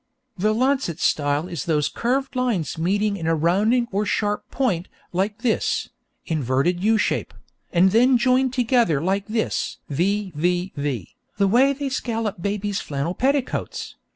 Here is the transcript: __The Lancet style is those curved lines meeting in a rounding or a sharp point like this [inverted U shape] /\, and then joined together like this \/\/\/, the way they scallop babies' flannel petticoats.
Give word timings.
__The 0.43 0.55
Lancet 0.55 0.99
style 0.99 1.47
is 1.47 1.65
those 1.65 1.87
curved 1.87 2.35
lines 2.35 2.75
meeting 2.75 3.15
in 3.17 3.27
a 3.27 3.35
rounding 3.35 3.87
or 3.91 4.01
a 4.01 4.05
sharp 4.07 4.49
point 4.49 4.87
like 5.13 5.43
this 5.43 5.89
[inverted 6.25 6.83
U 6.83 6.97
shape] 6.97 7.35
/\, 7.53 7.71
and 7.71 7.91
then 7.91 8.17
joined 8.17 8.51
together 8.51 8.99
like 8.99 9.27
this 9.27 9.77
\/\/\/, 9.91 10.33
the 10.41 11.13
way 11.47 11.73
they 11.73 11.89
scallop 11.89 12.41
babies' 12.41 12.81
flannel 12.81 13.13
petticoats. 13.13 13.93